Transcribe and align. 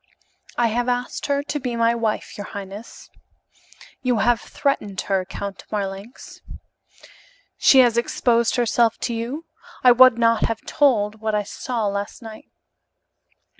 "I 0.57 0.69
have 0.69 0.89
asked 0.89 1.27
her 1.27 1.43
to 1.43 1.59
be 1.59 1.75
my 1.75 1.93
wife, 1.93 2.35
your 2.35 2.47
highness." 2.47 3.11
"You 4.01 4.17
have 4.17 4.41
threatened 4.41 5.01
her, 5.01 5.25
Count 5.25 5.63
Marlanx." 5.71 6.41
"She 7.59 7.81
has 7.81 7.99
exposed 7.99 8.55
herself 8.55 8.97
to 9.01 9.13
you? 9.13 9.45
I 9.83 9.91
would 9.91 10.17
not 10.17 10.45
have 10.47 10.65
told 10.65 11.21
what 11.21 11.35
I 11.35 11.43
saw 11.43 11.85
last 11.85 12.23
night." 12.23 12.49